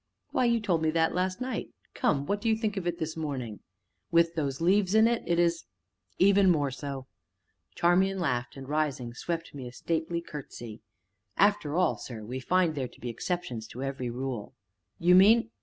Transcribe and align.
"Why, 0.31 0.45
you 0.45 0.59
told 0.59 0.81
me 0.81 0.89
that 0.89 1.13
last 1.13 1.39
night 1.39 1.69
come, 1.93 2.25
what 2.25 2.41
do 2.41 2.49
you 2.49 2.55
think 2.57 2.75
of 2.75 2.87
it 2.87 2.97
this 2.97 3.15
morning?" 3.15 3.59
"With 4.09 4.33
those 4.33 4.59
leaves 4.59 4.95
in 4.95 5.07
it 5.07 5.21
it 5.27 5.37
is 5.37 5.65
even 6.17 6.49
more 6.49 6.71
so!" 6.71 7.05
Charmian 7.75 8.17
laughed, 8.19 8.57
and, 8.57 8.67
rising, 8.67 9.13
swept 9.13 9.53
me 9.53 9.67
a 9.67 9.71
stately 9.71 10.19
curtesy. 10.19 10.79
"After 11.37 11.75
all, 11.75 11.97
sir, 11.99 12.23
we 12.25 12.39
find 12.39 12.73
there 12.73 12.89
be 12.99 13.09
exceptions 13.09 13.67
to 13.67 13.83
every 13.83 14.09
rule!" 14.09 14.55
"You 14.97 15.13
mean?" 15.13 15.51